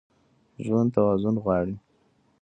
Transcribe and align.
ژوند 0.65 0.89
توازن 0.95 1.35
غواړي. 1.43 1.75